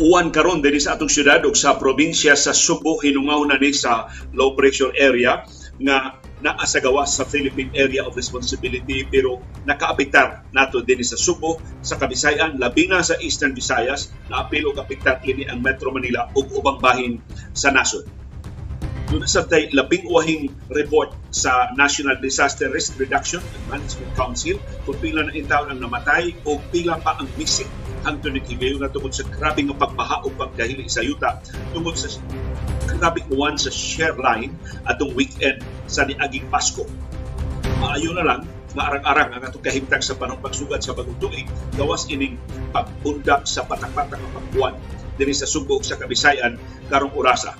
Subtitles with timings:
[0.00, 4.08] uwan karon dinhi sa atong syudad ug sa probinsya sa Subo hinungaw na ni sa
[4.32, 5.44] low pressure area
[5.76, 11.60] nga naa sa gawas sa Philippine Area of Responsibility pero nakaapektar nato dinhi sa Subo,
[11.84, 16.48] sa Kabisayan, labi na sa Eastern Visayas, naapil og apektar kini ang Metro Manila ug
[16.56, 17.20] ubang bahin
[17.52, 18.08] sa nasod.
[19.12, 24.56] Doon sa tay labing uwahing report sa National Disaster Risk Reduction and Management Council
[24.88, 27.68] kung pila na intaw ang namatay o pila pa ang missing
[28.04, 31.40] hangtod ni Kigayo na tungod sa grabe nga pagbaha o pagdahili sa yuta
[31.76, 32.08] tungod sa
[32.88, 34.56] grabe uwan sa share line
[34.88, 36.84] atong weekend sa niaging Pasko.
[37.80, 38.42] Maayo na lang
[38.76, 42.38] nga arang-arang ang atong kahimtang sa panong pagsugad sa bagong tuig gawas ining
[42.70, 44.74] pagundak sa patak-patak ng pagbuwan
[45.18, 46.56] dinhi sa Subo sa Kabisayan
[46.88, 47.52] karong orasa.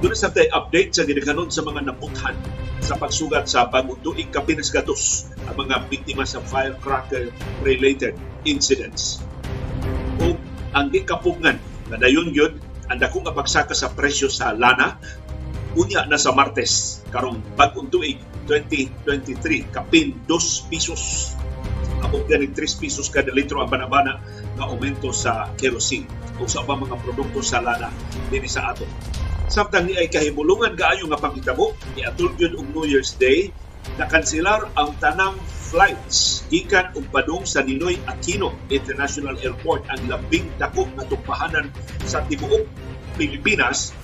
[0.00, 2.36] Doon sa tay update sa ginikanon sa mga naputhan
[2.84, 7.32] sa pagsugat sa bagong tuig kapinas gatos ang mga biktima sa firecracker
[7.64, 8.12] related
[8.44, 9.24] incidents
[10.20, 10.36] o
[10.74, 11.58] ang gikapugngan.
[11.90, 14.98] Na dayon gyud ang dakong pagsaka sa presyo sa lana
[15.74, 21.34] unya na sa Martes karong bagong tuig 2023 kapin 2 pesos
[22.04, 24.20] abot gani 3 pesos kada litro ang banabana
[24.54, 26.06] nga aumento sa kerosene.
[26.36, 27.88] O sa ubang mga produkto sa lana
[28.28, 28.84] dinhi sa ato.
[29.46, 33.54] Samtang ni ay kahimulungan kaayo nga panghitabo ni atul gyud og New Year's Day
[33.96, 35.36] nakanselar ang tanang
[35.70, 41.72] flights gikan ug padung sa Ninoy Aquino International Airport ang labing dako nga tugpahanan
[42.04, 42.68] sa tibuok
[43.16, 43.94] Pilipinas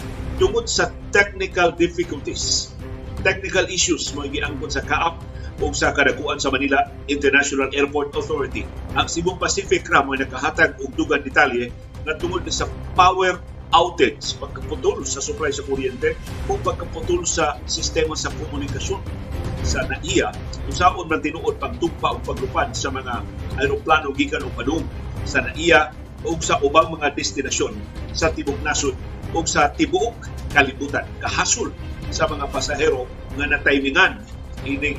[0.41, 2.73] tungod sa technical difficulties.
[3.21, 5.21] Technical issues mo giangkon sa kaap
[5.61, 8.65] o sa kadakuan sa Manila International Airport Authority.
[8.97, 11.69] Ang Cebu Pacific ra mo nakahatag og dugang detalye
[12.09, 12.65] nga tungod sa
[12.97, 13.37] power
[13.71, 16.19] outage, pagkaputol sa supply sa kuryente
[16.51, 19.30] o pagkaputol sa sistema sa komunikasyon
[19.67, 20.33] sa NAIA
[20.67, 23.25] kung saan man tinuod pagtugpa o paglupad sa mga
[23.61, 24.85] aeroplano gikan o padung
[25.25, 25.93] sa NAIA
[26.25, 27.75] o sa ubang mga destinasyon
[28.13, 28.95] sa tibok nasod
[29.33, 30.17] o sa tibuok
[30.53, 31.71] kalibutan kahasol
[32.11, 33.07] sa mga pasahero
[33.39, 34.21] nga natimingan
[34.67, 34.99] ining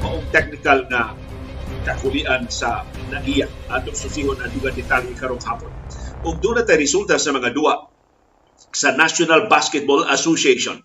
[0.00, 1.12] maong technical na
[1.84, 5.72] kakulian sa NAIA atong susihon ang dugang detalye karong hapon.
[6.20, 7.88] Ug doon na resulta sa mga duwa
[8.70, 10.84] sa National Basketball Association.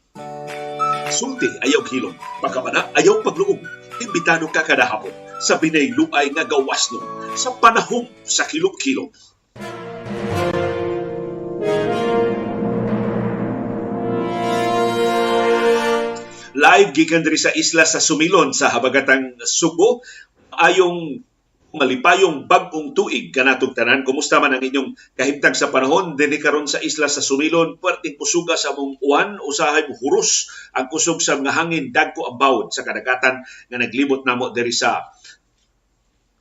[1.16, 3.64] Sulti ayaw kilong, pagkamana ayaw pagluog.
[4.04, 7.00] Imbitado ka kada hapon sa binayluay nga gawas no
[7.40, 9.08] sa panahon sa kilong-kilong.
[16.56, 20.02] live gikan diri sa isla sa Sumilon sa habagatang Subo
[20.56, 21.22] ayong
[21.76, 26.80] malipayong bagong tuig kanatong tanan kumusta man ang inyong kahimtang sa panahon dinhi karon sa
[26.80, 31.86] isla sa Sumilon perting pusuga sa mong uwan usahay huros ang kusog sa mga hangin
[31.92, 35.06] dagko ang bawod sa kadagatan nga naglibot namo diri sa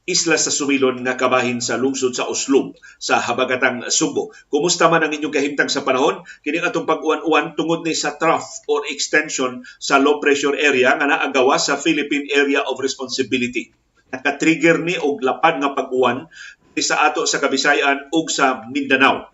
[0.04, 4.36] isla sa Sumilon nga kabahin sa lungsod sa Uslub sa habagatang Subo.
[4.52, 6.20] Kumusta man ang inyong kahimtang sa panahon?
[6.44, 11.56] Kini atong pag-uwan-uwan tungod ni sa trough or extension sa low pressure area nga naagawa
[11.56, 13.72] sa Philippine Area of Responsibility.
[14.14, 16.30] Naka-trigger ni og lapad nga pag-uwan
[16.78, 19.26] sa ato sa Kabisayan ug sa Mindanao.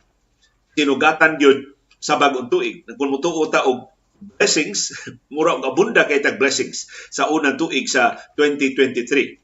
[0.73, 2.89] Tinugatan gyud sa bagong tuig.
[2.89, 3.93] Nagpunmutuo ta og
[4.41, 4.97] blessings,
[5.33, 9.41] mura og abunda kay tag blessings sa unang tuig sa 2023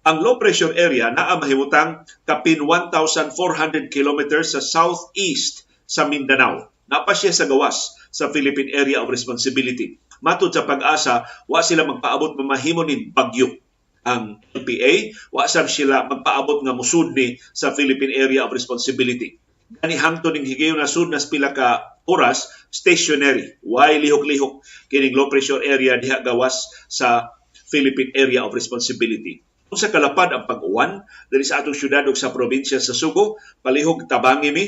[0.00, 6.72] ang low pressure area naa mahimutang kapin 1,400 kilometers sa southeast sa Mindanao.
[6.88, 10.00] Napa siya sa gawas sa Philippine Area of Responsibility.
[10.24, 13.60] Matod sa pag-asa, wa sila magpaabot mamahimo ni bagyo
[14.06, 19.36] ang LPA, wa sab sila magpaabot nga musud ni sa Philippine Area of Responsibility.
[19.70, 23.60] Gani hangtod ning higayon na sud nas pila ka oras stationary.
[23.62, 27.30] Why lihok-lihok kining low pressure area diha gawas sa
[27.70, 29.46] Philippine Area of Responsibility
[29.78, 34.50] sa kalapad ang pag-uwan diri sa atong syudad ug sa probinsya sa Subo palihog tabangi
[34.50, 34.66] mi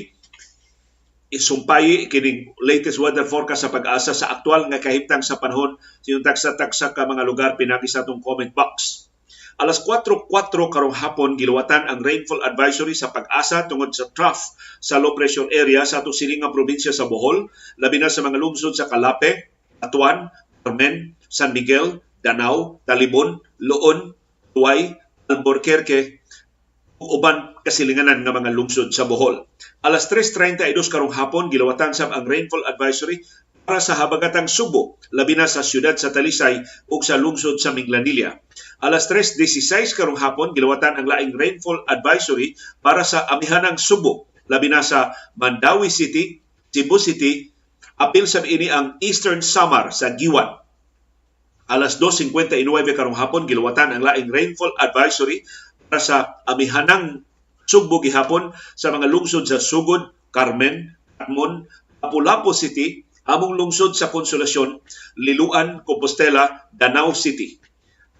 [1.32, 6.54] isumpay kining latest weather forecast sa pag-asa sa aktual nga kahimtang sa panahon sinuntag sa
[6.54, 9.01] taksa ka mga lugar pinagi sa atong comment box
[9.62, 10.26] Alas 4.4
[10.74, 15.86] karong hapon giluwatan ang rainfall advisory sa pag-asa tungod sa trough sa low pressure area
[15.86, 17.46] sa atong silingang probinsya sa Bohol,
[17.78, 20.34] labi na sa mga lungsod sa Calape, Atuan,
[20.66, 24.18] Carmen, San Miguel, Danao, Talibon, Loon,
[24.50, 24.98] Tuway,
[25.30, 26.18] Albuquerque
[26.98, 29.46] ug uban kasilinganan nga mga lungsod sa Bohol.
[29.86, 33.22] Alas 3.32 karong hapon gilawatan sab ang rainfall advisory
[33.62, 38.42] para sa habagatang Subo, labi na sa siyudad sa Talisay ug sa lungsod sa Minglanilla.
[38.82, 44.82] Alas 3.16 karong hapon gilawatan ang laing rainfall advisory para sa amihanang Subo, labi na
[44.82, 46.42] sa Mandawi City,
[46.74, 47.54] Cebu City,
[47.96, 50.62] apil sa ini ang Eastern Samar sa Giwan
[51.72, 52.36] alas 2.59
[52.92, 55.46] karong hapon giluwatan ang laing rainfall advisory
[55.88, 57.24] para sa amihanang
[57.64, 61.64] sugbo gihapon sa mga lungsod sa Sugod, Carmen, Atmon,
[62.04, 64.82] Lapu-Lapu City, among lungsod sa Konsolasyon,
[65.22, 67.58] Liluan, Compostela, Danau City.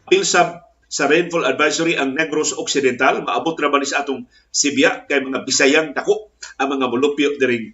[0.07, 0.63] Pilsab
[0.93, 5.91] sa rainfall advisory ang Negros Occidental, maabot ra man sa atong Sibya kay mga Bisayang
[5.97, 7.73] dako ang mga mulupyo diring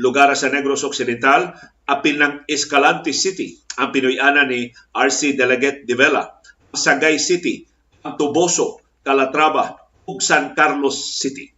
[0.00, 1.54] lugar sa Negros Occidental,
[1.86, 6.40] apil ng Escalante City, ang Pinoy-ana ni RC Delegate de Vela,
[6.74, 7.62] Sagay City,
[8.02, 9.78] ang Tuboso, Calatrava,
[10.10, 11.53] ug San Carlos City.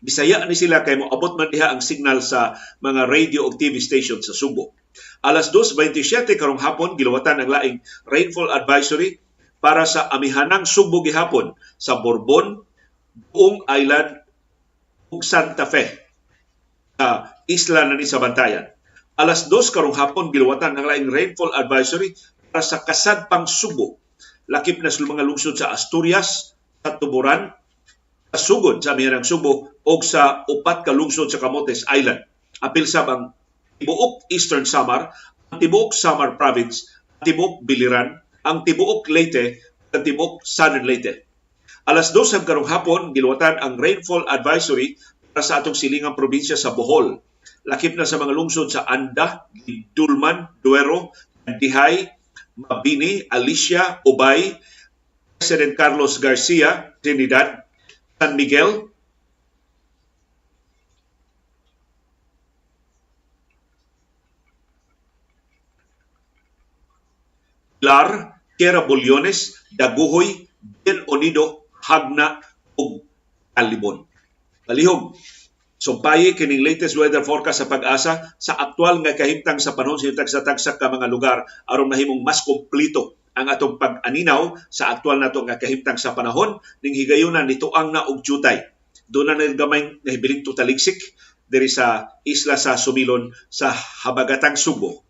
[0.00, 4.24] Bisaya ni sila kay moabot man diha ang signal sa mga radio ug TV station
[4.24, 4.72] sa Subo.
[5.20, 7.76] Alas 2.27 karong hapon, giluwatan ang laing
[8.08, 9.20] rainfall advisory
[9.60, 12.64] para sa amihanang Subo gihapon sa Borbon,
[13.30, 14.24] Buong Island
[15.12, 16.00] ug Santa Fe
[16.96, 18.72] sa isla na ni sa Bantayan.
[19.20, 22.16] Alas 2 karong hapon giluwatan ang laing rainfall advisory
[22.48, 24.00] para sa kasadpang Subo.
[24.48, 27.52] Lakip na sa mga lungsod sa Asturias, sa Tuburan,
[28.32, 32.24] sugod sa amihanang Subo o sa upat ka lungsod sa Camotes Island.
[32.60, 33.32] Apil sa ang
[33.80, 35.12] tibuok Eastern Samar,
[35.48, 36.88] ang tibuok Samar Province,
[37.20, 39.60] ang tibuok Biliran, ang tibuok Leyte,
[39.96, 41.24] ang tibuok Southern Leyte.
[41.88, 45.00] Alas 2 sa karong hapon, giluwatan ang rainfall advisory
[45.32, 47.24] para sa atong silingang probinsya sa Bohol.
[47.64, 49.48] Lakip na sa mga lungsod sa Anda,
[49.96, 51.16] Dulman, Duero,
[51.48, 52.08] Dihay,
[52.54, 54.54] Mabini, Alicia, Ubay,
[55.40, 57.64] President Carlos Garcia, Trinidad,
[58.20, 58.89] San Miguel,
[67.90, 72.38] Pilar, Tierra Bulyones, Daguhoy, Bien Unido, Hagna,
[72.78, 73.02] ug
[73.58, 74.06] Alibon.
[74.62, 75.18] Palihog,
[75.74, 80.78] sumpayi kining latest weather forecast sa pag-asa sa aktual nga kahimtang sa panahon sa tagsa-tagsa
[80.78, 85.98] ka mga lugar aron mahimong mas kompleto ang atong pag-aninaw sa aktual nato nga kahimtang
[85.98, 88.70] sa panahon ning higayunan nito ang na og jutay.
[89.10, 91.02] Doon na gamay nahibiling tutaliksik
[91.50, 95.09] diri sa isla sa Sumilon sa Habagatang Subo.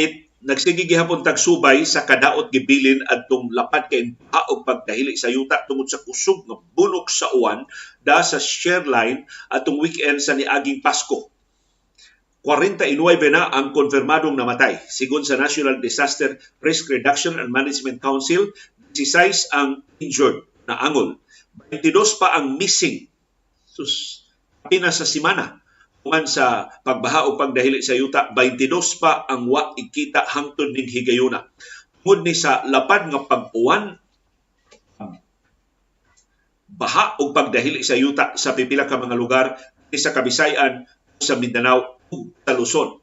[0.00, 5.60] Pait nagsige gihapon tag subay sa kadaot gibilin adtong lapad kay og pagdahili sa yuta
[5.68, 7.68] tungod sa kusog nga bunok sa uwan
[8.00, 11.28] da sa share line atong weekend sa niaging Pasko.
[12.48, 12.96] 49
[13.28, 14.80] na ang konfirmadong namatay.
[14.88, 18.48] Sigon sa National Disaster Risk Reduction and Management Council,
[18.96, 21.20] 16 ang injured na angol.
[21.68, 23.04] 22 pa ang missing.
[23.68, 24.24] Sus,
[24.72, 25.59] pina sa simana
[26.00, 31.44] Tuman sa pagbaha o pagdahili sa yuta, 22 pa ang wa ikita hangtod ning higayuna.
[32.00, 34.00] Tungod ni sa lapad nga pag-uwan,
[36.70, 39.60] baha o pagdahili sa yuta sa pipila ka mga lugar
[39.92, 40.88] sa Kabisayan
[41.20, 42.96] sa Mindanao ug sa Luzon.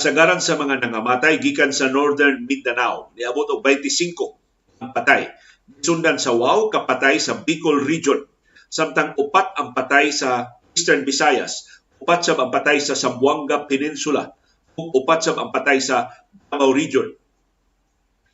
[0.00, 5.30] Sagaran sa mga nangamatay gikan sa Northern Mindanao, niabot og 25 ang patay.
[5.84, 8.26] Sundan sa Wau kapatay sa Bicol Region,
[8.66, 14.32] samtang upat ang patay sa Eastern Visayas upat sab ang patay sa Zamboanga Peninsula
[14.74, 16.08] ug upat sab ang patay sa
[16.48, 17.12] Davao Region.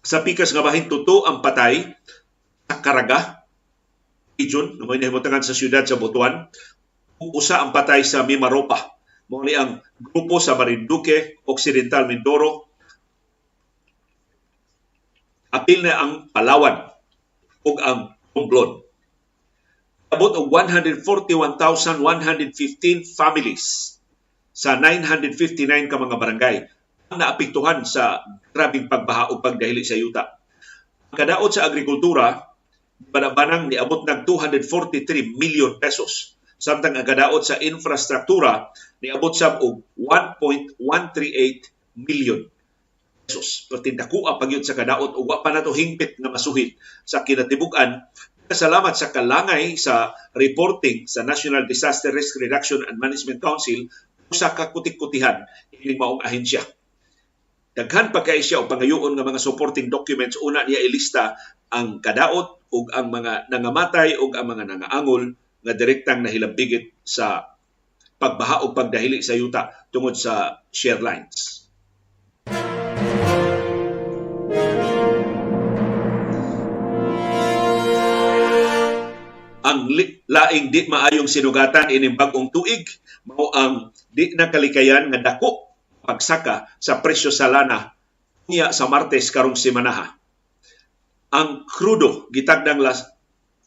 [0.07, 1.83] Sa pikas nga bahin tuto ang patay
[2.71, 3.43] sa Caraga
[4.37, 6.47] region, na may nahimutangan sa siyudad sa Butuan,
[7.19, 8.95] ug usa ang patay sa Mimaropa.
[9.27, 12.71] Mo ni ang grupo sa Marinduque, Occidental Mindoro,
[15.51, 16.87] apil na ang Palawan
[17.65, 18.86] ug ang Romblon
[20.07, 23.99] abot og 141,115 families
[24.57, 26.57] sa 959 ka mga barangay
[27.07, 30.43] ang naapektuhan sa grabing pagbaha o pagdahili sa yuta.
[31.15, 32.51] Ang kadaot sa agrikultura,
[32.99, 36.35] banabanang niabot ng 243 million pesos.
[36.57, 38.73] Samtang ang kadaot sa infrastruktura,
[39.05, 42.43] niabot sa og 1.138 million
[43.29, 43.71] pesos.
[43.71, 46.75] Pertindako ang pagyod sa kadaot o wa pa nato hingpit nga masuhit
[47.07, 48.03] sa kinatibuk-an
[48.47, 53.91] Salamat sa kalangay sa reporting sa National Disaster Risk Reduction and Management Council
[54.31, 55.43] sa kakutik-kutihan
[55.75, 56.63] ining maong ahensya.
[57.75, 61.35] Daghan pa kay siya o pangayoon nga mga supporting documents una niya ilista
[61.75, 65.35] ang kadaot ug ang mga nangamatay ug ang mga nangaangol
[65.67, 67.51] nga direktang nahilambigit sa
[68.17, 71.66] pagbaha o pagdahili sa yuta tungod sa share lines.
[79.77, 79.93] Ang
[80.25, 82.89] laing di maayong sinugatan ining bagong tuig
[83.29, 85.69] mao ang di na kalikayan nga dako
[86.01, 87.93] pagsaka sa presyo sa lana
[88.49, 90.17] niya sa Martes karong semanaha.
[91.35, 93.05] Ang krudo gitagdang las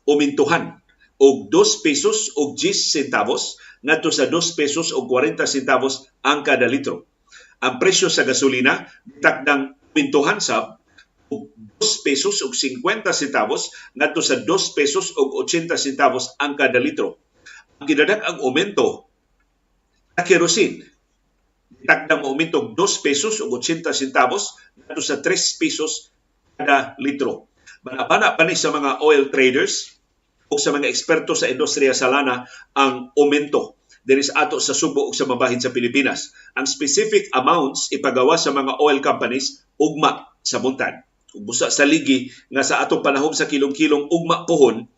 [0.10, 0.82] umintuhan
[1.20, 6.66] og 2 pesos og 10 centavos ngadto sa 2 pesos og 40 centavos ang kada
[6.66, 7.06] litro.
[7.60, 10.79] Ang presyo sa gasolina gitagdang umintuhan sa og 2
[12.04, 17.20] pesos ug 50 centavos ngadto sa 2 pesos ug 80 centavos ang kada litro.
[17.80, 19.08] Ang gidadak ang aumento
[20.16, 20.84] sa kerosene
[21.88, 26.12] tagdang aumento og 2 pesos ug 80 centavos ngadto sa 3 pesos
[26.60, 27.48] kada litro.
[27.80, 29.96] Banabana pa ni sa mga oil traders
[30.52, 32.44] o sa mga eksperto sa industriya sa lana
[32.76, 36.36] ang aumento diri sa ato sa Subo ug sa mabahin sa Pilipinas.
[36.58, 41.09] Ang specific amounts ipagawa sa mga oil companies ugma sa buntan.
[41.38, 44.90] Busa sa ligi nga sa atong panahon sa kilong-kilong ugma pohon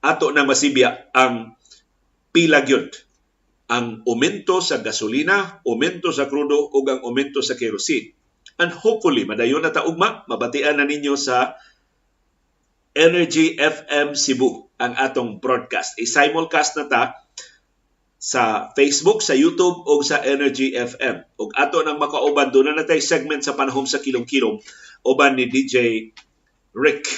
[0.00, 1.54] ato nang masibya ang
[2.32, 2.90] pila gyud
[3.70, 8.18] ang aumento sa gasolina, aumento sa krudo ug ang aumento sa kerosene.
[8.58, 11.54] And hopefully, madayon na taugma, mabatian na ninyo sa
[12.90, 16.02] Energy FM Cebu ang atong broadcast.
[16.02, 17.02] I-simulcast na ta
[18.20, 21.24] sa Facebook, sa YouTube o sa Energy FM.
[21.40, 24.60] Ug ato nang makauban doon na natay segment sa panahon sa kilong-kilong
[25.08, 26.08] uban ni DJ
[26.76, 27.08] Rick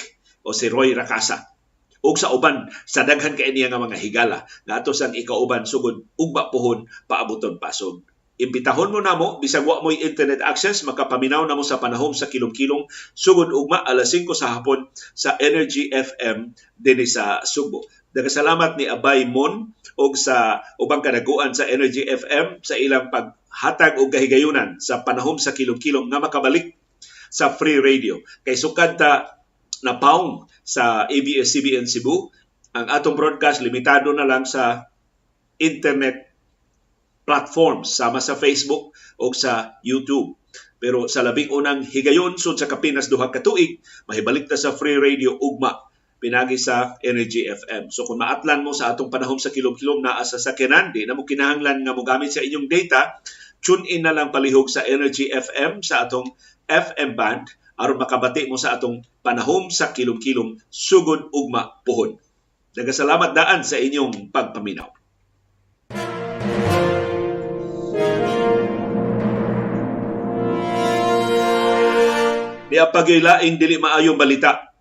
[0.47, 1.51] o si Roy Rakasa.
[1.99, 6.07] Ug sa uban sa daghan kay niya nga mga higala nga ato sang ikauban sugod
[6.15, 8.07] ugba pohon paabuton pasog
[8.41, 13.53] imbitahon mo namo bisag wa mo'y internet access makapaminaw namo sa panahon sa kilong-kilong sugod
[13.53, 17.85] ugma alas 5 sa hapon sa Energy FM dinhi sa Subo.
[18.13, 24.09] Dagasalamat ni Abay Mon og sa ubang kadaguan sa Energy FM sa ilang paghatag og
[24.09, 26.73] kahigayunan sa panahon sa kilong-kilong nga makabalik
[27.29, 28.21] sa free radio.
[28.45, 29.41] Kay sukad ta
[29.85, 32.33] na paong sa ABS-CBN Cebu,
[32.73, 34.89] ang atong broadcast limitado na lang sa
[35.61, 36.32] internet
[37.23, 40.35] platforms sama sa Facebook o sa YouTube.
[40.83, 44.99] Pero sa labing unang higayon sud sa kapinas duha ka tuig, mahibalik ta sa free
[44.99, 45.79] radio ugma
[46.23, 47.91] pinagi sa Energy FM.
[47.91, 51.27] So kung maatlan mo sa atong panahon sa kilom-kilom naa sa sakyanan, di na mo
[51.27, 53.19] kinahanglan nga mo gamit sa inyong data,
[53.59, 56.31] tune in na lang palihog sa Energy FM sa atong
[56.71, 62.15] FM band aron makabati mo sa atong panahon sa kilom-kilom sugod ugma puhon.
[62.71, 65.02] Nagasalamat daan sa inyong pagpaminaw.
[72.73, 74.73] Niya pagilaing dili maayong balita.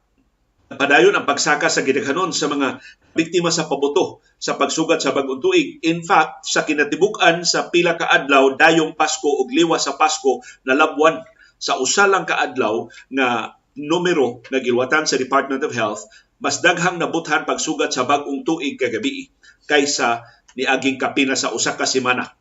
[0.73, 2.81] Padayon ang pagsaka sa gidaghanon sa mga
[3.13, 5.77] biktima sa paboto sa pagsugat sa bagong tuig.
[5.85, 10.73] In fact, sa kinatibukan sa pila ka adlaw dayong Pasko ug liwa sa Pasko na
[10.73, 11.21] labuan
[11.61, 13.29] sa usa lang ka nga
[13.77, 16.09] numero nga gilwatan sa Department of Health
[16.41, 19.29] mas daghang nabuthan pagsugat sa bagong tuig kagabi
[19.69, 20.25] kaysa
[20.57, 22.33] ni aging kapina sa usa ka semana.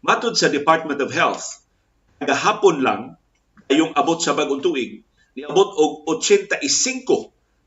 [0.00, 1.60] Matod sa Department of Health,
[2.24, 3.15] gahapon lang
[3.70, 5.02] yung abot sa bagong tuig,
[5.34, 6.62] niabot og 85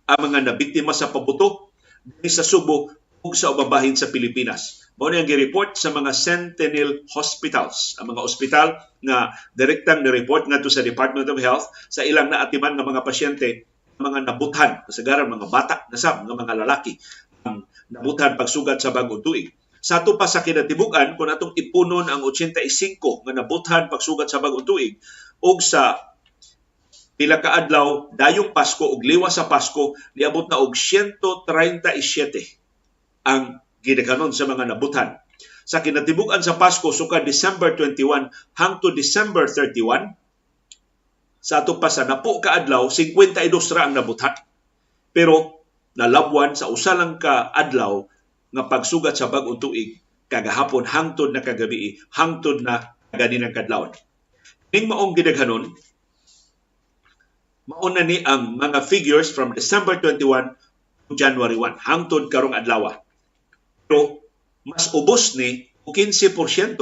[0.10, 1.70] ang mga nabiktima sa pabuto
[2.02, 2.90] dinhi sa Subo
[3.20, 4.88] ug sa ubabahin sa Pilipinas.
[5.00, 8.68] Mao ang gi-report sa mga Sentinel Hospitals, ang mga ospital
[9.00, 13.64] nga direktang ni-report ngadto sa Department of Health sa ilang naatiman nga mga pasyente
[14.00, 16.96] mga nabuthan kasagaran mga bata nasab nga mga lalaki
[17.44, 19.56] ang nabuthan pagsugat sa bagong tuig.
[19.80, 24.68] Sa ato pa sa kinatibukan, kung atong ipunon ang 85 nga nabuthan pagsugat sa bagong
[24.68, 25.00] tuig,
[25.40, 26.12] ug sa
[27.20, 31.36] pila ka adlaw dayong Pasko ug liwa sa Pasko niabot na og 137
[33.28, 35.20] ang gidaghanon sa mga nabutan.
[35.68, 40.16] Sa kinatibukan sa Pasko suka December 21 hangtod December 31
[41.40, 44.36] sa ato pa sa napo ka adlaw 52 ra ang nabutan.
[45.16, 45.64] Pero
[45.96, 48.08] nalabwan sa usa lang ka adlaw
[48.50, 53.94] nga pagsugat sa bag-ong tuig kagahapon hangtod na kagabi hangtod na ganinang kadlawon.
[54.70, 55.74] Ning maong gidaghanon,
[57.66, 60.54] mauna ni ang mga figures from December 21
[61.10, 62.94] to January 1 hangtod karong adlaw.
[63.90, 64.22] Pero
[64.62, 66.78] mas ubos ni 15%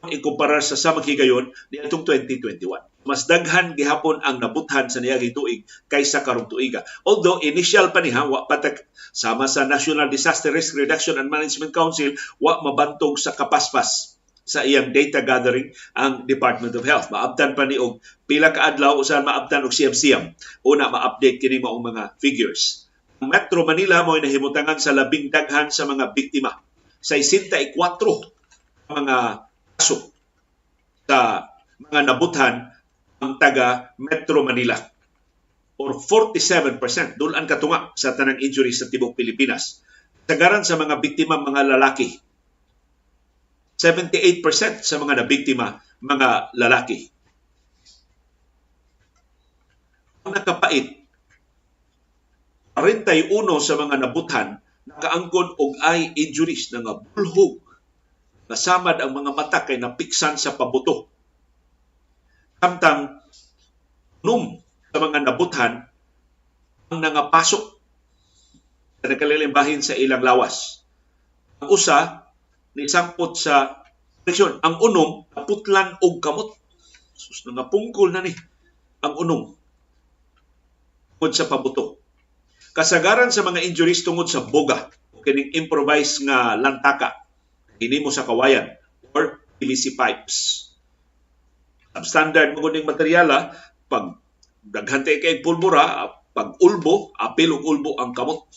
[0.00, 2.66] kung ikumpara sa samang higayon ni atong 2021.
[3.06, 6.82] Mas daghan gihapon ang nabuthan sa niyagi tuig kaysa karong tuiga.
[7.06, 12.18] Although initial pa niha wa patak sama sa National Disaster Risk Reduction and Management Council
[12.42, 14.09] wa mabantog sa kapaspas
[14.50, 17.14] sa iyang data gathering ang Department of Health.
[17.14, 20.34] Maabtan pa ni og pila ka adlaw usahan maabtan og siyam-siyam.
[20.66, 22.90] Una ma-update kini maong mga figures.
[23.22, 26.58] Ang Metro Manila mo nahimutangan sa labing daghan sa mga biktima.
[26.98, 27.78] Sa 64
[28.90, 29.46] mga
[29.78, 30.10] kaso
[31.06, 31.46] sa
[31.78, 32.74] mga nabuthan
[33.22, 34.74] ang taga Metro Manila
[35.78, 36.82] or 47%
[37.16, 39.80] dulan katunga sa tanang injuries sa tibok Pilipinas.
[40.26, 42.18] Sagaran sa mga biktima mga lalaki
[43.80, 47.08] 78% sa mga nabiktima mga lalaki.
[50.28, 51.00] Ang nakapait,
[52.76, 53.32] 41
[53.64, 57.60] sa mga nabutan nakaangkon og eye injuries na nga bulhog
[58.50, 61.06] nasamad ang mga mata kay napiksan sa pabuto.
[62.58, 63.22] Samtang
[64.26, 64.58] num
[64.90, 65.86] sa mga nabuthan
[66.90, 67.64] ang nangapasok
[69.00, 70.84] sa nakalilimbahin sa ilang lawas.
[71.62, 72.28] Ang usa
[72.76, 73.84] ni sangpot sa
[74.22, 74.62] presyon.
[74.62, 76.54] Ang unom naputlan og kamot.
[77.16, 78.32] Sus nga pungkol na ni
[79.00, 79.56] ang unom
[81.20, 82.00] tungod sa pabuto.
[82.72, 87.28] Kasagaran sa mga injuries tungod sa boga o kining improvised nga lantaka
[87.76, 88.72] ini mo sa kawayan
[89.12, 90.68] or PVC pipes.
[91.92, 93.52] Substandard mo kuning materyala
[93.84, 94.16] pag
[94.64, 98.48] daghante kay pulbura pag ulbo apil og ulbo ang kamot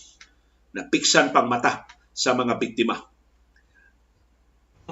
[0.72, 1.84] na piksan pang mata
[2.15, 3.12] sa mga biktima.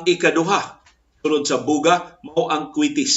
[0.06, 0.82] Ikaduha
[1.22, 3.14] sunod sa buga mao ang kwitis.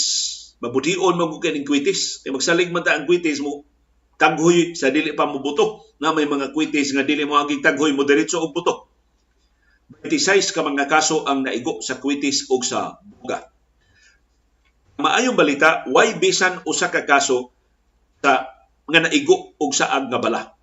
[0.61, 2.21] Mabution mo kining kwitis.
[2.25, 3.65] Kay magsalig man ta ang kwitis mo
[4.15, 7.91] taghoy sa dili pa mo buto na may mga kwitis nga dili mo aging taghoy
[7.93, 8.89] mo diretso og buto.
[10.05, 13.51] 26 ka mga kaso ang naigo sa kwitis o sa buga.
[14.95, 17.51] Maayong balita, why bisan usa ka kaso
[18.23, 18.47] sa
[18.87, 20.55] nga naigo og saag nga bala.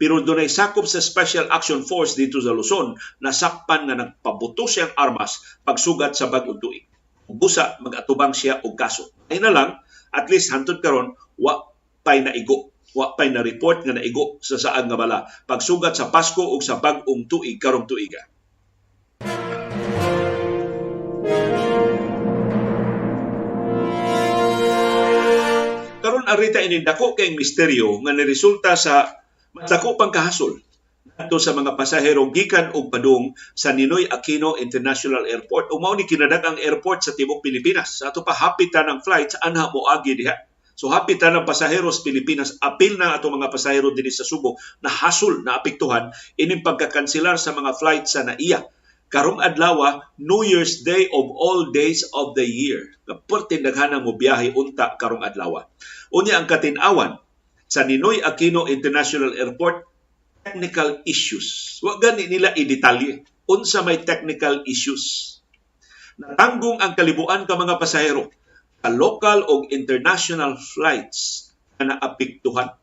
[0.00, 4.96] Pero dunay sakop sa Special Action Force dito sa Luzon na sakpan nga nagpabuto siyang
[4.96, 6.88] armas pagsugat sa bagong tuig.
[7.28, 9.12] Busa magatubang siya og kaso.
[9.28, 9.76] Ay na lang,
[10.08, 11.68] at least hantod karon wa
[12.00, 16.42] pay naigo wa pay na report nga naigo sa saag nga bala pagsugat sa Pasko
[16.48, 18.24] ug sa bag-ong tuig karong tuiga.
[26.00, 29.19] karon arita ini dako kay misteryo nga niresulta sa
[29.54, 30.62] dako pang kahasol
[31.20, 35.68] adto sa mga pasahero gikan og padung sa Ninoy Aquino International Airport.
[35.72, 38.00] Umaw ni kinadak ang airport sa tibok Pilipinas.
[38.00, 40.32] Sa ato pa hapitan ang flights anha mo agi diha.
[40.76, 44.88] So hapitan ang pasahero sa Pilipinas, apil na ato mga pasahero dinhi sa Subo na
[44.88, 46.08] hasol na apektuhan
[46.40, 48.64] ining pagkakanselar sa mga flights sa naiya
[49.12, 52.96] karong adlaw New Year's Day of all days of the year.
[53.04, 55.68] Kapurti daghana mo biyahe unta karong adlaw.
[56.16, 57.20] Unya ang katinawan
[57.70, 59.86] sa Ninoy Aquino International Airport
[60.42, 61.78] technical issues.
[61.78, 65.38] Wa gani nila i-detalye unsa may technical issues.
[66.18, 68.26] Natanggong ang kalibuan ka mga pasahero
[68.82, 72.74] sa local o international flights na naapektuhan.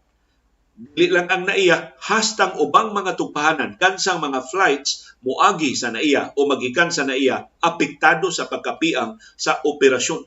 [0.78, 6.46] Dili lang ang naiya, hastang ubang mga tupahanan kansang mga flights muagi sa naiya o
[6.46, 10.22] magikan sa naiya apektado sa pagkapiang sa operasyon.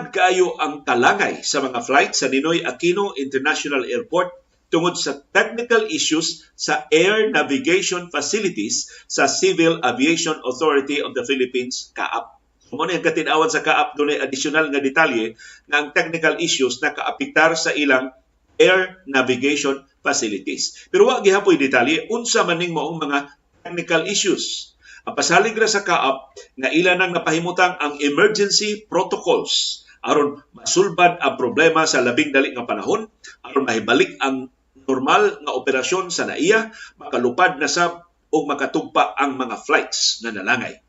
[0.00, 4.32] Kayo ang kalangay sa mga flights sa Ninoy Aquino International Airport
[4.72, 11.92] tungod sa technical issues sa air navigation facilities sa Civil Aviation Authority of the Philippines,
[11.92, 12.40] CAAP.
[12.72, 15.36] Mo ni katinawan sa CAAP dunay additional nga detalye
[15.68, 18.16] nga ang technical issues na kaapektar sa ilang
[18.56, 20.88] air navigation facilities.
[20.88, 23.28] Pero wa gihapoy detalye unsa maning maong mga
[23.60, 24.72] technical issues.
[25.04, 26.32] Ang pasalig ra sa CAAP
[26.64, 32.66] nga ila nang napahimutang ang emergency protocols aron masulbad ang problema sa labing dali nga
[32.66, 33.06] panahon
[33.46, 34.50] aron mahibalik ang
[34.86, 40.80] normal nga operasyon sa naiya, makalupad na sab o makatugpa ang mga flights na nalangay.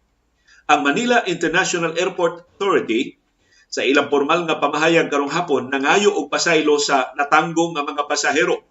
[0.72, 3.20] Ang Manila International Airport Authority
[3.68, 8.64] sa ilang formal nga pamahayag karong hapon nangayo og pasaylo sa natanggong nga mga pasahero.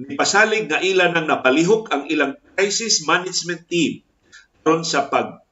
[0.00, 4.00] Nipasalig nga ilan nang napalihok ang ilang crisis management team
[4.62, 5.44] karon sa pag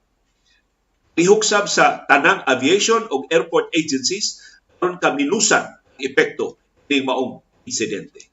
[1.18, 4.38] lihok sab sa tanang aviation o airport agencies
[4.78, 5.66] karon kaminusan
[5.98, 6.54] epekto
[6.87, 8.31] ning maong insidente.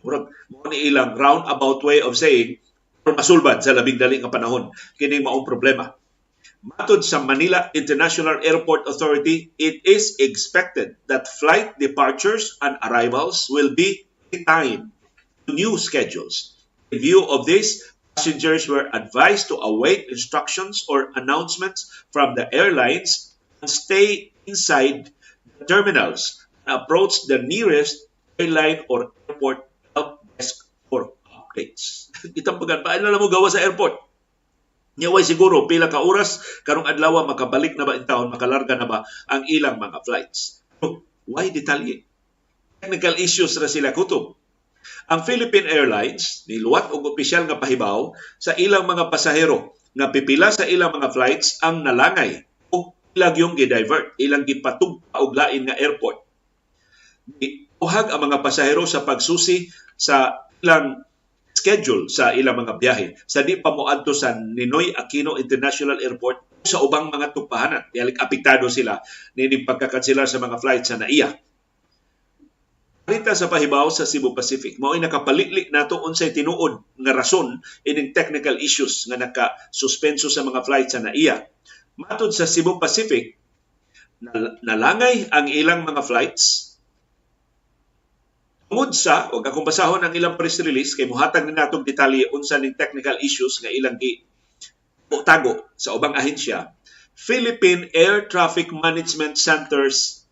[0.00, 2.56] Murag mo ni ilang roundabout way of saying
[3.04, 5.92] masulbad sa labing dali nga panahon kini maong problema.
[6.62, 13.74] Matod sa Manila International Airport Authority, it is expected that flight departures and arrivals will
[13.74, 14.06] be
[14.46, 14.94] timed
[15.46, 16.54] to new schedules.
[16.94, 17.82] In view of this,
[18.16, 25.10] passengers were advised to await instructions or announcements from the airlines and stay inside
[25.58, 27.96] the terminals and approach the nearest
[28.38, 29.64] airline or airport
[29.96, 32.12] help desk for updates.
[32.86, 33.98] Paano na mo gawa sa airport?
[34.92, 39.08] Nyaway siguro pila ka oras karong adlaw makabalik na ba in town, makalarga na ba
[39.24, 40.60] ang ilang mga flights.
[40.84, 42.04] So, why detalye?
[42.76, 44.36] Technical issues ra sila kutob.
[45.10, 50.64] Ang Philippine Airlines niluwat og opisyal nga pahibaw sa ilang mga pasahero nga pipila sa
[50.64, 52.42] ilang mga flights ang nalangay
[52.72, 56.24] o ilang yung gi-divert, ilang gipatugpa og lain nga airport.
[57.82, 59.68] Uhag ang mga pasahero sa pagsusi
[59.98, 61.04] sa ilang
[61.52, 66.80] schedule sa ilang mga biyahe sa di pa moadto sa Ninoy Aquino International Airport sa
[66.80, 67.86] ubang mga tupahanan.
[67.92, 68.98] Diyalik apektado sila
[69.36, 71.30] nining pagkakansela sa mga flights sa naiya.
[73.12, 78.56] Rita sa pahibaw sa Cebu Pacific, mao'y nakapalitlik nato unsay tinuod nga rason ining technical
[78.56, 81.44] issues nga naka-suspenso sa mga flights sa naiya.
[82.00, 83.36] Matod sa Cebu Pacific,
[84.64, 86.72] nalangay ang ilang mga flights
[88.72, 92.56] Tungod sa, o akong basahon ang ilang press release, kay muhatag na natong detalye unsa
[92.56, 94.24] ning technical issues nga ilang gi
[95.28, 96.72] tago sa ubang ahensya,
[97.12, 100.24] Philippine Air Traffic Management Center's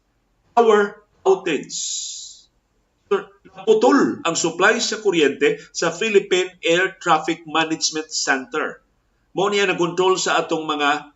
[0.56, 1.76] power outage.
[3.10, 8.78] Naputol ang supply sa kuryente sa Philippine Air Traffic Management Center.
[9.34, 11.10] Mo niya nag-control sa atong mga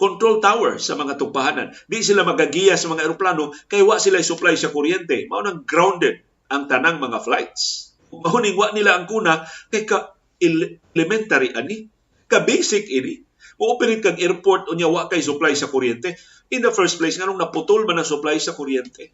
[0.00, 1.76] control tower sa mga tugpahanan.
[1.84, 5.28] Di sila magagiya sa mga eroplano kay wa sila supply sa kuryente.
[5.28, 7.92] Mao nang grounded ang tanang mga flights.
[8.08, 11.92] Mahuning wa nila ang kuna kay ka elementary ani,
[12.24, 13.20] ka basic ini.
[13.58, 16.16] Mo-operate kang airport unya wa kay supply sa kuryente.
[16.48, 19.12] In the first place nganong naputol man ang supply sa kuryente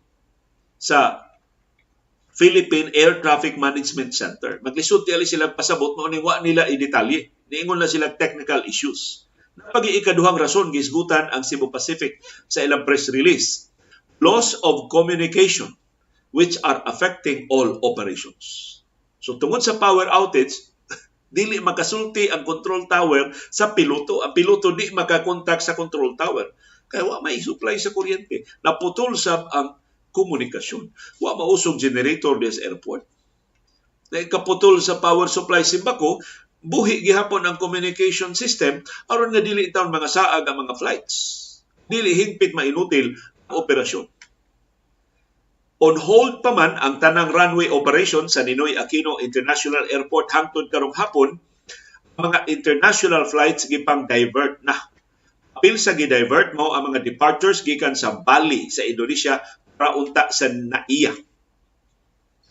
[0.78, 1.23] sa
[2.34, 4.58] Philippine Air Traffic Management Center.
[4.58, 7.30] Maglisod tiyali sila pasabot mo wa nila i-detalye.
[7.46, 9.30] Niingon na sila technical issues.
[9.54, 12.18] Napagi ikaduhang rason gisgutan ang Cebu Pacific
[12.50, 13.70] sa ilang press release.
[14.18, 15.70] Loss of communication
[16.34, 18.82] which are affecting all operations.
[19.22, 20.58] So tungod sa power outage,
[21.30, 24.26] dili makasulti ang control tower sa piloto.
[24.26, 26.50] Ang piloto di makakontak sa control tower.
[26.90, 28.42] Kaya wa may supply sa kuryente.
[28.66, 29.78] Naputol sa ang
[30.14, 30.94] komunikasyon.
[31.18, 33.02] Wa mausog generator des airport.
[34.14, 36.22] Na kaputol sa power supply simbako,
[36.64, 38.80] buhi gihapon ang communication system
[39.12, 41.14] aron nga dili taon mga saag ang mga flights.
[41.90, 43.18] Dili hingpit mainutil
[43.50, 44.06] ang operasyon.
[45.84, 50.96] On hold pa man ang tanang runway operation sa Ninoy Aquino International Airport hangtod karong
[50.96, 51.36] hapon,
[52.16, 54.78] mga international flights gipang divert na.
[55.58, 59.42] Apil sa gi-divert mo ang mga departures gikan sa Bali sa Indonesia
[59.74, 61.14] para unta sa Naiya.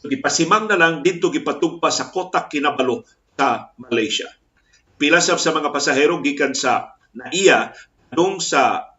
[0.04, 3.08] So, gipasimang na lang dito gipatugpa sa Kotak Kinabalu
[3.40, 4.28] sa Malaysia.
[5.00, 7.72] Pila sa mga pasahero gikan sa Naiya
[8.12, 8.94] nung sa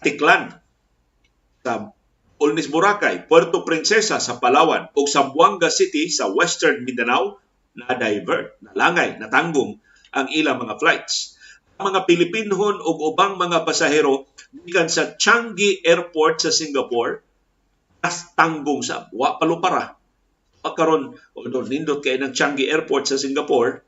[0.00, 0.52] Tiklan
[1.60, 1.92] sa
[2.40, 7.36] Olmis Boracay, Puerto Princesa sa Palawan ug Zamboanga City sa Western Mindanao
[7.76, 9.76] na divert, nalangay, natanggong
[10.16, 11.36] ang ilang mga flights.
[11.76, 14.28] Ang mga Pilipinhon ug ubang mga pasahero
[14.64, 17.29] gikan sa Changi Airport sa Singapore
[18.00, 19.96] as tanggong sa wa palupara.
[20.60, 23.84] Pagkaron although nindot kay ng Changi Airport sa Singapore,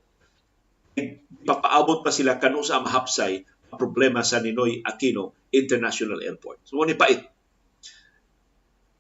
[1.49, 6.65] papaabot pa sila kanusa mahapsay problema sa Ninoy Aquino International Airport.
[6.69, 7.33] So, ni pait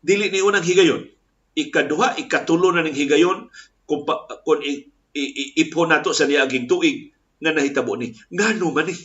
[0.02, 1.06] dili ni unang higayon.
[1.52, 3.52] Ikaduha, ikatulo na ning higayon
[3.86, 8.10] kung, pa, kung i, i, i, ipon nato sa niaging tuig nga nahitabo ni.
[8.32, 8.96] Ngano man ni?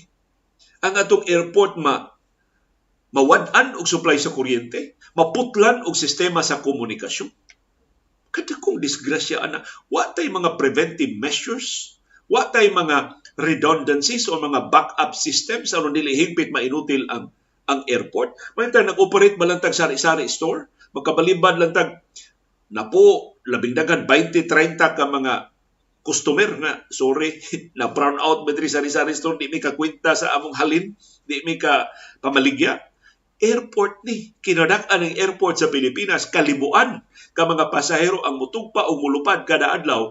[0.82, 2.17] Ang atong airport ma
[3.18, 7.34] mawad-an og supply sa kuryente, maputlan og sistema sa komunikasyon.
[8.30, 11.98] Kada kong disgrasya ana, wa tay mga preventive measures,
[12.30, 17.34] wa tay mga redundancies o mga backup systems aron dili hingpit mainutil ang
[17.68, 18.38] ang airport.
[18.54, 22.02] May nag-operate balantag sari-sari store magkabalibad lang tag
[22.74, 25.54] na po labing dagan 20 30 ka mga
[26.04, 27.40] customer na sorry
[27.80, 30.96] na brown out medri sa sari store di mi ka kwenta sa among halin
[31.28, 31.92] di mi ka
[32.24, 32.80] pamaligya
[33.38, 37.06] airport ni kinadak-an ang airport sa Pilipinas kalibuan
[37.38, 40.10] ka mga pasahero ang mutugpa o mulupad kada adlaw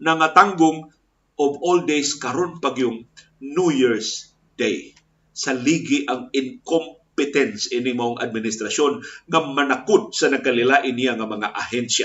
[0.00, 0.92] nangatanggong
[1.40, 3.08] of all days karon pag yung
[3.40, 4.92] New Year's Day
[5.36, 9.00] sa ligi ang income competence ini mong administrasyon
[9.32, 12.04] nga manakod sa nagkalilain niya nga mga ahensya.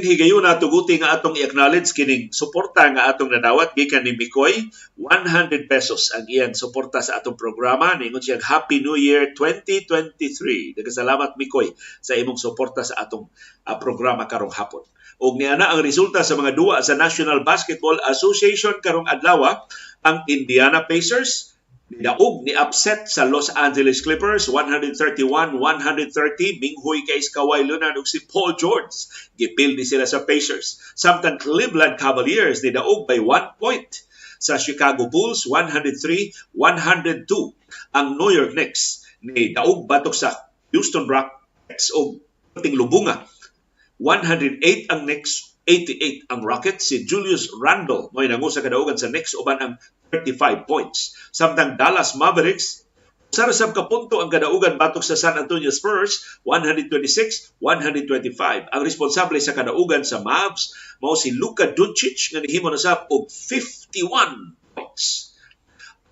[0.00, 3.76] Ug ning higayon na tuguti nga atong i-acknowledge kining suporta nga atong nadawat.
[3.76, 7.92] Gikan ni Mikoy 100 pesos ang iyang suporta sa atong programa.
[8.00, 13.28] Ningon siya Happy New Year 2023 Nagkasalamat Mikoy sa imong suporta sa atong
[13.68, 14.88] uh, programa karong hapon.
[15.20, 19.68] Ug niana ang resulta sa mga duwa sa National Basketball Association karong adlaw
[20.00, 21.49] ang Indiana Pacers
[21.90, 25.58] Nidaog ni upset sa Los Angeles Clippers 131-130
[26.62, 29.10] minghoy kay Kawhi Leonard ug si Paul George.
[29.34, 30.78] Gipildi sila sa Pacers.
[30.94, 33.90] Samtang Cleveland Cavaliers nidaog by 1 point.
[34.38, 36.54] Sa Chicago Bulls 103-102
[37.92, 42.22] ang New York Knicks ni daog batok sa Houston Rockets og
[42.62, 43.26] ting lubunga
[44.00, 46.84] 108 ang Knicks, 88 ang Rockets.
[46.88, 49.72] Si Julius Randle mo nangu sa kadaugan sa Knicks uban ang
[50.12, 51.14] 35 points.
[51.30, 52.90] Samtang Dallas Mavericks
[53.30, 57.62] Sarasab ka punto ang kadaugan batok sa San Antonio Spurs 126-125.
[58.74, 63.30] Ang responsable sa kadaugan sa Mavs mao si Luka Doncic nga nihimo na sab og
[63.30, 65.38] 51 points.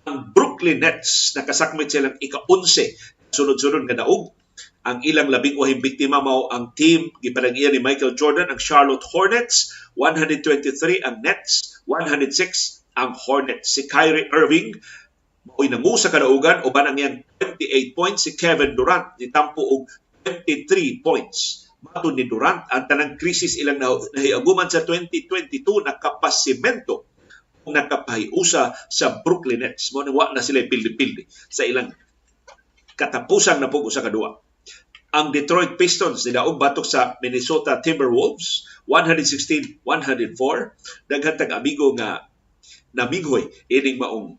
[0.07, 2.95] Ang Brooklyn Nets nakasakmit silang ika-11
[3.35, 4.31] sunod-sunod nga daog
[4.85, 9.71] ang ilang labing wahing biktima mao ang team gipalangian ni Michael Jordan ang Charlotte Hornets
[9.97, 14.75] 123 ang Nets 106 ang Hornets si Kyrie Irving
[15.49, 19.89] Mao'y nangu sa kadaugan o banang yang 28 points si Kevin Durant nitampo og
[20.21, 21.65] 23 points.
[21.79, 27.07] Matod ni Durant ang tanang krisis ilang nahi- nahiaguman sa 2022 nakapasimento
[27.63, 29.89] kung nakapahiusa sa Brooklyn Nets.
[29.95, 31.89] Mo wa na sila pildi-pildi sa ilang
[32.99, 34.35] katapusan na pugo sa kadua.
[35.09, 39.81] Ang Detroit Pistons nidaog batok sa Minnesota Timberwolves 116-104.
[41.09, 42.29] Daghan tag amigo nga
[42.93, 44.37] naminghoy ining maong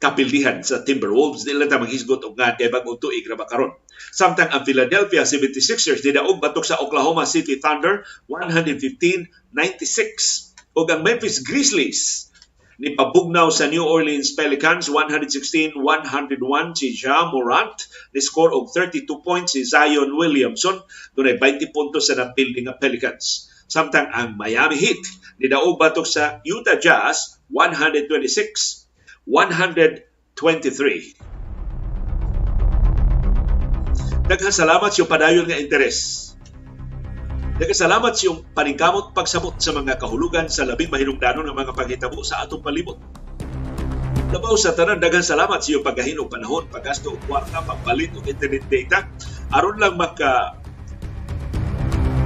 [0.00, 3.72] kapildihan sa Timberwolves nila ta maghisgot og nga kay bagong tuig ra karon.
[4.12, 9.56] Samtang ang Philadelphia 76ers nidaog batok sa Oklahoma City Thunder 115-96
[10.76, 12.32] ug ang Memphis Grizzlies
[12.76, 15.80] ni pabugnaw sa New Orleans Pelicans 116-101
[16.76, 17.72] si Ja Morant
[18.12, 20.76] ni score og 32 points si Zion Williamson
[21.16, 23.48] dunay 20 puntos sa napildi nga Pelicans.
[23.66, 25.00] Samtang ang Miami Heat
[25.40, 28.84] ni daog batok sa Utah Jazz 126
[29.24, 31.16] 123.
[34.26, 36.35] Daghang salamat sa padayon nga interes.
[37.56, 42.20] Daghang salamat sa iyong paningkamot pagsabot sa mga kahulugan sa labing mahinungdanon nga mga panghitabo
[42.20, 43.00] sa atong palibot.
[44.28, 48.60] Labaw sa tanan, daghang salamat sa iyong paghahinog panahon, paggasto og kwarta, pagpalit og internet
[48.68, 49.08] data,
[49.56, 50.60] aron lang maka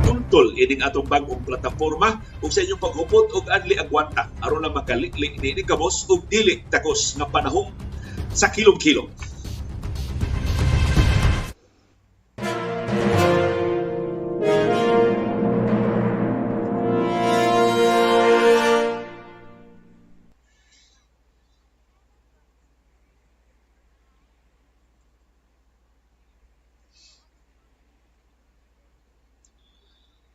[0.03, 5.39] tuntol ining atong bagong plataporma ug sa inyong paghupot og adli agwanta aron lang makalikli
[5.39, 7.71] ni kamos ug dili takos nga panahon
[8.35, 9.07] sa kilom-kilom.